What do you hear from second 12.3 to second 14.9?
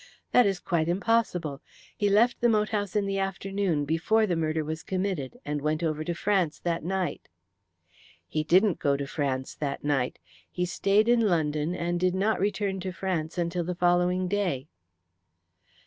return to France until the following day."